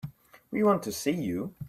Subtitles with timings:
[0.49, 1.53] We want to see you.